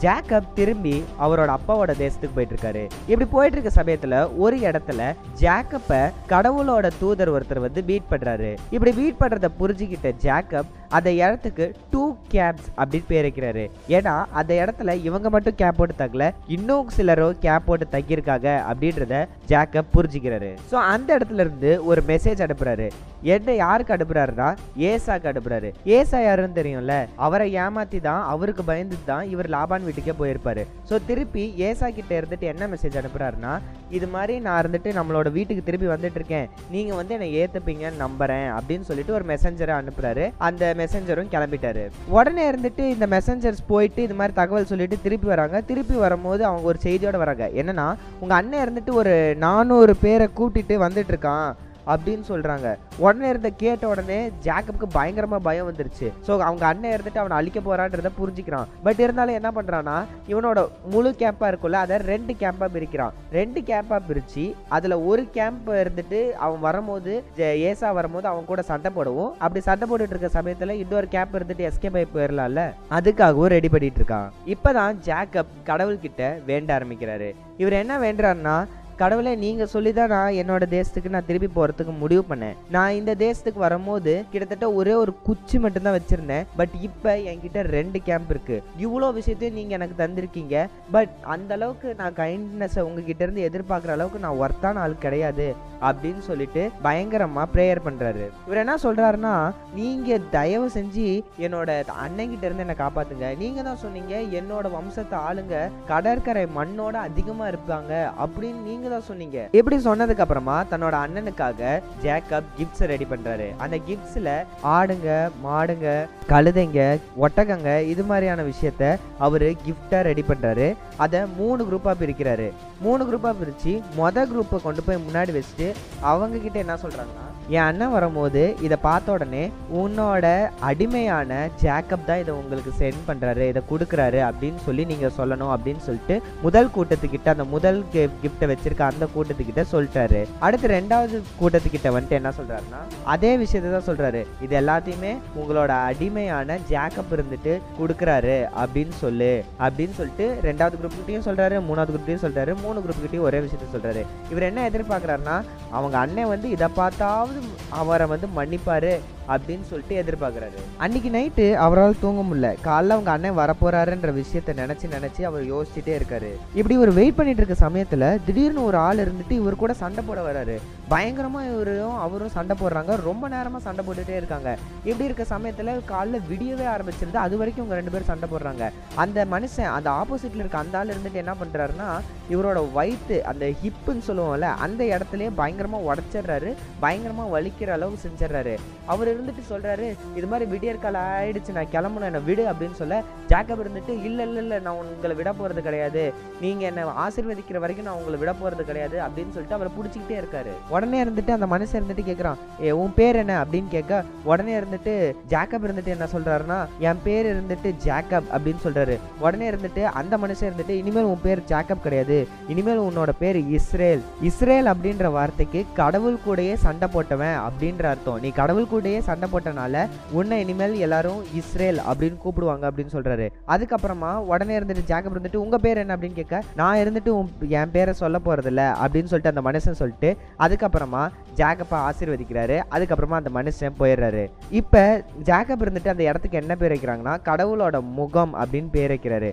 [0.00, 6.90] Jacob திரும்பி அவரோட அப்பாவோட தேசத்துக்கு போயிட்டு இருக்காரு இப்படி போயிட்டு இருக்க சமயத்துல ஒரு இடத்துல ஜாக்கப்ப கடவுளோட
[7.00, 8.56] தூதர் ஒருத்தர் வந்து மீட் பண்றாரு.
[8.70, 12.02] இப்படி மீட் பண்றத புரிஞ்சுக்கிட்ட ஜாக்கப் அந்த இடத்துக்கு டூ
[12.34, 13.64] கேப்ஸ் அப்படின்னு பேர் வைக்கிறாரு.
[13.96, 16.26] ஏன்னா அந்த இடத்துல இவங்க மட்டும் கேப் போட்டு தங்கல
[16.56, 19.20] இன்னும் சிலரும் கேப் போட்டு தங்கியிருக்காங்க அப்படின்றத
[19.52, 20.50] ஜாக்கப் புரிஞ்சுக்கிறாரு.
[20.72, 22.88] ஸோ அந்த இடத்துல இருந்து ஒரு மெசேஜ் அனுப்புறாரு.
[23.34, 24.48] என்ன யாருக்கு அனுப்புறாருன்னா
[24.90, 25.68] ஏசாக்கு அனுப்புறாரு.
[25.96, 26.94] ஏசா யாருன்னு தெரியும்ல?
[27.26, 30.62] அவரை ஏமாத்தி தான் அவருக்கு பயந்து தான் இவர் லாபான் வீட்டுக்கே போயிருப்பாரு.
[30.90, 33.52] ஸோ திருப்பி ஏசா கிட்ட இருந்துட்டு என்ன மெசேஜ் அனுப்புறாருன்னா
[33.98, 36.48] இது மாதிரி நான் இருந்துட்டு நம்மளோட வீட்டுக்கு திருப்பி வந்துட்டு இருக்கேன்.
[36.74, 40.26] நீங்க வந்து என்னை ஏத்துப்பீங்கன்னு நம்புறேன் அப்படின்னு சொல்லிட்டு ஒரு மெசஞ்சரை அனுப்புறாரு.
[40.48, 41.84] அந்த மெசஞ்சரும் கிளம்பிட்டாரு.
[42.16, 45.60] உடனே இருந்துட்டு இந்த மெசஞ்சர்ஸ் போயிட்டு இது மாதிரி தகவல் சொல்லிட்டு திருப்பி வராங்க.
[45.70, 47.46] திருப்பி வரும்போது அவங்க ஒரு செய்தியோட வராங்க.
[47.62, 47.88] என்னன்னா
[48.20, 49.16] உங்க அண்ணன் இருந்துட்டு ஒரு
[49.46, 51.50] நானூறு பேரை கூட்டிட்டு வந்துட்டு இருக்கான்.
[51.86, 56.12] அப்படின்னு சொல்கிறாங்க உடனே இருந்த கேட்ட உடனே ஜாக்கப்க்கு பயங்கரமாக பயம் வந்துருச்சு.
[56.26, 58.66] ஸோ அவங்க அண்ணன் இருந்துட்டு அவனை அழிக்க போகிறான்றத புரிஞ்சுக்கிறான்.
[58.82, 63.10] பட் இருந்தாலும் என்ன பண்ணுறான்னா இவனோட முழு கேம்பாக இருக்கும்ல அதை ரெண்டு கேம்பாக பிரிக்கிறான்.
[63.32, 68.90] ரெண்டு கேம்பாக பிரித்து அதில் ஒரு கேம்ப் இருந்துட்டு அவன் வரும்போது ஜெ- ஏசா வரும்போது அவன் கூட சண்டை
[68.94, 69.32] போடவும்.
[69.38, 74.30] அப்படி சண்டை போட்டுட்டு இருக்க சமயத்தில் இன்னொரு கேம்ப் இருந்துட்டு எஸ்கேப் ஆகி போயிடலாம்ல அதுக்காகவும் ரெடி பண்ணிட்டு இருக்கான்.
[74.46, 77.34] இப்பதான் ஜாக்கப் கடவுள்கிட்ட வேண்ட ஆரம்பிக்கிறாரு.
[77.56, 78.66] இவர் என்ன வேண்டுறாருன்னா
[79.00, 82.56] கடவுளை நீங்க சொல்லி தான் நான் என்னோட தேசத்துக்கு நான் திருப்பி போறதுக்கு முடிவு பண்ணேன்.
[82.76, 86.46] நான் இந்த தேசத்துக்கு வரும்போது கிட்டத்தட்ட ஒரே ஒரு குச்சி மட்டும்தான் வச்சிருந்தேன்.
[86.58, 88.56] பட் இப்போ என்கிட்ட ரெண்டு கேம்ப் இருக்கு.
[88.84, 90.66] இவ்வளோ விஷயத்தையும் நீங்க எனக்கு தந்திருக்கீங்க.
[90.96, 95.48] பட் அந்த அளவுக்கு நான் கைண்ட்னஸை உங்ககிட்ட இருந்து எதிர்பார்க்குற அளவுக்கு நான் ஒர்த்தான ஆள் கிடையாது
[95.88, 98.24] அப்படின்னு சொல்லிட்டு பயங்கரமா ப்ரேயர் பண்றாரு.
[98.46, 99.34] இவர் என்ன சொல்றாருன்னா
[99.78, 101.06] நீங்க தயவு செஞ்சு
[101.46, 101.70] என்னோட
[102.04, 103.28] அண்ணன்கிட்ட இருந்து என்னை காப்பாத்துங்க.
[103.42, 105.56] நீங்க தான் சொன்னீங்க என்னோட வம்சத்தை ஆளுங்க
[105.90, 107.92] கடற்கரை மண்ணோட அதிகமா இருப்பாங்க
[108.24, 109.40] அப்படின்னு நீங்க தான் சொன்னீங்க.
[109.58, 111.60] இப்படி சொன்னதுக்கு அப்புறமா தன்னோட அண்ணனுக்காக
[112.04, 113.46] ஜேக்கப் கிஃப்ட்ஸ் ரெடி பண்றாரு.
[113.64, 114.30] அந்த கிஃப்ட்ஸ்ல
[114.74, 115.08] ஆடுங்க
[115.44, 115.86] மாடுங்க
[116.32, 116.80] கழுதைங்க
[117.24, 118.92] ஒட்டகங்க இது மாதிரியான விஷயத்த
[119.26, 120.68] அவரு கிஃப்டா ரெடி பண்றாரு.
[121.06, 122.50] அதை மூணு குரூப்பா பிரிக்கிறாரு.
[122.86, 125.68] மூணு குரூப்பா பிரிச்சு மொத குரூப்பை கொண்டு போய் முன்னாடி வச்சுட்டு
[126.12, 129.44] அவங்க கிட்ட என்ன சொல்றாங்கன்னா என் அண்ணன் வரும்போது இதை பார்த்த உடனே
[129.80, 130.26] உன்னோட
[130.68, 136.16] அடிமையான ஜேக்கப் தான் இதை உங்களுக்கு சென்ட் பண்றாரு இதை கொடுக்குறாரு அப்படின்னு சொல்லி நீங்க சொல்லணும் அப்படின்னு சொல்லிட்டு
[136.44, 137.80] முதல் கூட்டத்துக்கிட்ட அந்த முதல்
[138.22, 140.20] கிஃப்ட்டை வச்சிருக்க அந்த கூட்டத்துக்கிட்ட சொல்லிட்டாரு.
[140.46, 142.80] அடுத்து ரெண்டாவது கூட்டத்துக்கிட்ட வந்துட்டு என்ன சொல்றாருன்னா
[143.14, 144.22] அதே விஷயத்தை தான் சொல்றாரு.
[144.44, 149.32] இது எல்லாத்தையுமே உங்களோட அடிமையான ஜேக்கப் இருந்துட்டு கொடுக்குறாரு அப்படின்னு சொல்லு
[149.66, 154.04] அப்படின்னு சொல்லிட்டு ரெண்டாவது குரூப்கிட்டையும் சொல்றாரு மூணாவது குரூப்கிட்டையும் சொல்றாரு மூணு குரூப்கிட்டையும் ஒரே விஷயத்த சொல்றாரு.
[154.30, 155.38] இவர் என்ன எதிர்பார்க்கறாருன்னா
[155.70, 157.40] அவங்க அண்ணன் வந்து இதை பார்த்தாவது
[157.80, 158.92] அவரை வந்து மன்னிப்பாரு
[159.32, 160.60] அப்படின்னு சொல்லிட்டு எதிர்பார்க்குறாரு.
[160.84, 162.48] அன்னைக்கு நைட்டு அவரால் தூங்க முடியல.
[162.66, 166.30] காலைல அவங்க அண்ணன் வரப்போறாருன்ற விஷயத்த நினைச்சு நினைச்சு அவர் யோசிச்சுட்டே இருக்காரு.
[166.54, 170.56] இப்படி ஒரு வெயிட் பண்ணிட்டு இருக்க சமயத்துல திடீர்னு ஒரு ஆள் இருந்துட்டு இவர் கூட சண்டை போட வராரு.
[170.92, 172.92] பயங்கரமாக இவரும் அவரும் சண்டை போடுறாங்க.
[173.08, 174.50] ரொம்ப நேரமாக சண்டை போட்டுட்டே இருக்காங்க.
[174.84, 177.18] இப்படி இருக்க சமயத்தில் காலைல விடியவே ஆரம்பிச்சிருது.
[177.24, 178.70] அது வரைக்கும் இவங்க ரெண்டு பேரும் சண்டை போடுறாங்க.
[179.02, 181.88] அந்த மனுஷன் அந்த ஆப்போசிட்டில் இருக்க அந்த ஆள் இருந்துட்டு என்ன பண்ணுறாருன்னா
[182.32, 186.52] இவரோட வயிற்று அந்த ஹிப்புன்னு சொல்லுவோம்ல அந்த இடத்துலையே பயங்கரமாக உடச்சிடுறாரு.
[186.84, 188.54] பயங்கரமாக வலிக்கிற அளவுக்கு செஞ்சிடுறாரு.
[188.92, 189.88] அவர் இருந்துட்டு சொல்கிறாரு
[190.18, 191.56] இது மாதிரி விடியற்கால ஆயிடுச்சு.
[191.58, 192.08] நான் கிளம்பணும்.
[192.10, 194.58] என்னை விடு அப்படின்னு சொல்ல ஜாக்கப் இருந்துட்டு இல்லை இல்லை இல்லை.
[194.66, 196.04] நான் உங்களை விட போகிறது கிடையாது.
[196.44, 200.52] நீங்கள் என்னை ஆசீர்வதிக்கிற வரைக்கும் நான் உங்களை விட போறது கிடையாது அப்படின்னு சொல்லிட்டு அவரை பிடிச்சிக்கிட்டே இருக்காரு.
[200.68, 203.44] உடனே இருந்துட்டு அந்த மனுஷன் இருந்துட்டு கேக்குறான் ஏ உன் பேர் என்ன?
[203.44, 208.98] அப்படின்னு கேட்க உடனே இருந்துட்டு ஜாக்கப் இருந்துட்டு என்ன சொல்றாருன்னா என் பேர் இருந்துட்டு ஜாக்கப் அப்படின்னு சொல்றாரு.
[209.18, 212.28] உடனே இருந்துட்டு அந்த மனுஷன் இருந்துட்டு இனிமேல் உன் பேர் ஜாக்கப் கிடையாது.
[212.48, 214.02] இனிமேல் உன்னோட பேர் இஸ்ரேல்.
[214.22, 218.20] இஸ்ரேல் அப்படின்ற வார்த்தைக்கு கடவுள் கூடயே சண்டை போட்டவன் அப்படின்ற அர்த்தம்.
[218.20, 223.30] நீ கடவுள் கூடயே சண்டை போட்டனால உன்னை இனிமேல் எல்லாரும் இஸ்ரேல் அப்படின்னு கூப்பிடுவாங்க அப்படின்னு சொல்றாரு.
[223.48, 225.96] அதுக்கப்புறமா உடனே இருந்துட்டு ஜாக்கப் இருந்துட்டு உங்க பேர் என்ன?
[225.96, 231.08] அப்படின்னு கேட்க நான் இருந்துட்டு உன் என் பேரை சொல்ல போகிறதில்ல அப்படின்னு சொல்லிட்டு அந்த மனுஷன் சொல்லிட்டு அதுக்கப்புறமா
[231.36, 232.62] ஜாகப்பை ஆசீர்வதிக்கிறாரு.
[232.70, 234.30] அதுக்கப்புறமா அந்த மனுஷன் போயிடுறாரு.
[234.50, 239.28] இப்போ ஜாகப் இருந்துட்டு அந்த இடத்துக்கு என்ன பேர் வைக்கிறாங்கன்னா கடவுளோட முகம் அப்படின்னு பேர் வைக்கிறாரு.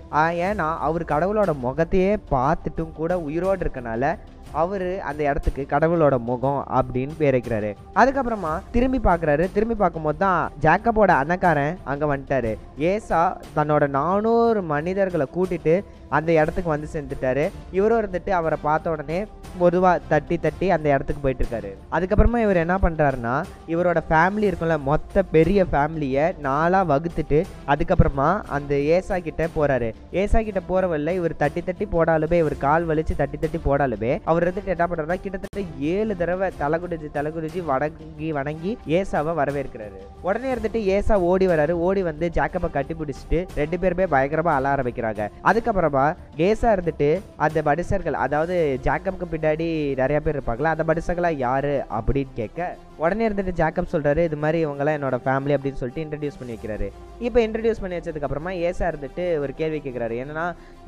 [0.48, 4.16] ஏன்னா அவர் கடவுளோட முகத்தையே பார்த்துட்டும் கூட உயிரோடு இருக்கனால
[4.52, 7.70] அவர் அந்த இடத்துக்கு கடவுளோட முகம் அப்படின்னு பேர் வைக்கிறாரு.
[8.00, 9.52] அதுக்கப்புறமா திரும்பி பார்க்குறாரு.
[9.52, 12.56] திரும்பி பார்க்கும்போது தான் ஜாக்கப்போட அண்ணக்காரன் அங்கே வந்துட்டாரு.
[12.78, 17.50] ஏசா தன்னோட நானூறு மனிதர்களை கூட்டிட்டு அந்த இடத்துக்கு வந்து சேர்ந்துட்டாரு.
[17.72, 19.26] இவரும் இருந்துட்டு அவரை பார்த்த உடனே
[19.58, 23.34] பொதுவாக தட்டி தட்டி அந்த இடத்துக்கு போயிட்டு இருக்காரு அதுக்கப்புறமா இவர் என்ன பண்ணுறாருன்னா
[23.72, 27.38] இவரோட ஃபேமிலி இருக்கும்ல மொத்த பெரிய ஃபேமிலியை நாளாக வகுத்துட்டு
[27.72, 29.88] அதுக்கப்புறமா அந்த ஏசா கிட்ட போறாரு.
[30.22, 34.74] ஏசா கிட்ட போறவல்ல இவர் தட்டி தட்டி போடாலுமே இவர் கால் வலிச்சு தட்டி தட்டி போடாலுமே அவர் இருந்துட்டு
[34.74, 35.64] என்ன பண்ணுறாருன்னா கிட்டத்தட்ட
[35.94, 39.98] ஏழு தடவை தலை குடிச்சு தலை குடிச்சு வணங்கி வணங்கி ஏசாவை வரவேற்கிறாரு.
[40.26, 41.70] உடனே இருந்துட்டு ஏசா ஓடி வராரு.
[41.86, 45.28] ஓடி வந்து ஜாக்கப்பை கட்டி பிடிச்சிட்டு ரெண்டு பேருமே பயங்கரமா அழ ஆரம்பிக்கிறாங்க.
[45.50, 46.06] அதுக்கப்புறமா
[46.48, 47.10] ஏசா இருந்துட்டு
[47.46, 48.56] அந்த மனுஷர்கள் அதாவது
[48.86, 52.60] ஜாக்கப்புக்கு பின்னாடி நிறைய பேர் இருப்பாங்களா அந்த மனுஷங்களா யாரு அப்படின்னு கேட்க
[53.02, 56.88] உடனே இருந்துட்டு ஜாக்கப் சொல்கிறாரு இது மாதிரி இவங்கெல்லாம் என்னோட ஃபேமிலி அப்படின்னு சொல்லிட்டு இன்ட்ரடியூஸ் பண்ணி வைக்கிறாரு.
[57.26, 60.46] இப்போ இன்ட்ரடியூஸ் பண்ணி வச்சதுக்கப்புறமா ஏசா இருந்துட்டு ஒரு கேள்வி கேட்குறாரு என்னன்னா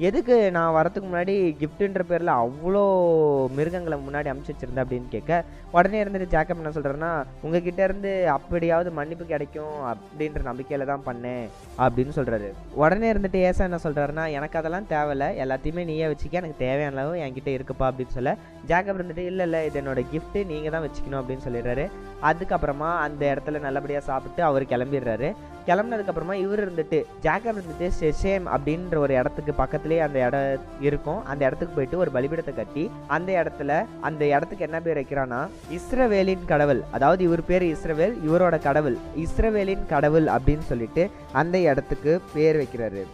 [0.09, 2.85] எதுக்கு நான் வரதுக்கு முன்னாடி கிஃப்ட்டுன்ற பேரில் அவ்வளோ
[3.59, 5.43] மிருகங்களை முன்னாடி அமுச்சு வச்சுருந்தேன் அப்படின்னு கேட்க
[5.77, 7.13] உடனே இருந்துட்டு ஜாக்கப் என்ன சொல்கிறேன்னா
[7.45, 11.45] உங்ககிட்ட இருந்து அப்படியாவது மன்னிப்பு கிடைக்கும் அப்படின்ற நம்பிக்கையில் தான் பண்ணேன்
[11.85, 12.51] அப்படின்னு சொல்கிறாரு
[12.83, 15.27] உடனே இருந்துட்டு ஏசா என்ன சொல்கிறாருன்னா எனக்கு அதெல்லாம் தேவையில்ல.
[15.45, 16.41] எல்லாத்தையுமே நீயே வச்சுக்க.
[16.43, 18.37] எனக்கு தேவையான அளவு என்கிட்ட இருக்குப்பா அப்படின்னு சொல்ல
[18.71, 19.61] ஜாக்கப் இருந்துட்டு இல்லை இல்லை.
[19.69, 21.87] இது என்னோட கிஃப்ட்டு நீங்கள் தான் வச்சுக்கணும் அப்படின்னு சொல்லிடுறாரு.
[22.23, 25.31] அதுக்கப்புறமா அந்த இடத்துல நல்லபடியாக சாப்பிட்டு அவர் கிளம்பிடுறாரு.
[25.67, 31.25] கிளம்புனதுக்கப்புறமா இவர் இருந்துட்டு ஜாக்கப் இருந்துட்டு செஷேம் அப்படின்ற ஒரு இடத்துக்கு பக்கத்துலேயே அந்த இடம் இருக்கும்.
[31.25, 36.83] அந்த இடத்துக்கு போயிட்டு ஒரு பலிபீடத்தை கட்டி அந்த இடத்துல அந்த இடத்துக்கு என்ன பேர் வைக்கிறான்னா இஸ்ரவேலின் கடவுள்.
[36.91, 38.99] அதாவது இவர் பேர் இஸ்ரவேல் இவரோட கடவுள்.
[39.17, 43.05] இஸ்ரவேலின் கடவுள் அப்படின்னு சொல்லிட்டு அந்த இடத்துக்கு பேர் வைக்கிறாரு.